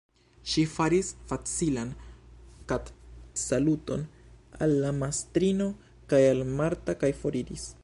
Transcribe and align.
Ŝi 0.51 0.61
faris 0.75 1.09
facilan 1.31 1.91
kapsaluton 2.71 4.07
al 4.67 4.75
la 4.85 4.95
mastrino 5.03 5.71
kaj 6.15 6.23
al 6.33 6.45
Marta 6.59 7.01
kaj 7.05 7.17
foriris. 7.23 7.71